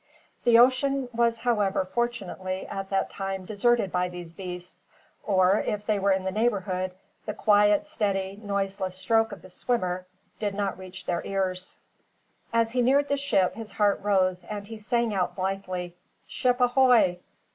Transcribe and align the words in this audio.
The 0.45 0.57
ocean 0.57 1.09
was 1.13 1.37
however, 1.37 1.85
fortunately, 1.93 2.65
at 2.65 2.89
that 2.89 3.11
time 3.11 3.45
deserted 3.45 3.91
by 3.91 4.09
these 4.09 4.33
beasts; 4.33 4.87
or 5.23 5.59
if 5.59 5.85
they 5.85 5.99
were 5.99 6.11
in 6.11 6.23
the 6.23 6.31
neighborhood, 6.31 6.93
the 7.27 7.35
quiet, 7.35 7.85
steady, 7.85 8.39
noiseless 8.41 8.95
stroke 8.95 9.31
of 9.31 9.43
the 9.43 9.49
swimmer 9.49 10.07
did 10.39 10.55
not 10.55 10.79
reach 10.79 11.05
their 11.05 11.23
ears. 11.23 11.77
As 12.51 12.71
he 12.71 12.81
neared 12.81 13.09
the 13.09 13.15
ship 13.15 13.53
his 13.53 13.73
heart 13.73 14.01
rose, 14.01 14.43
and 14.45 14.65
he 14.65 14.77
sang 14.79 15.13
out 15.13 15.35
blithely, 15.35 15.95
"Ship 16.25 16.59
ahoy!" 16.59 17.19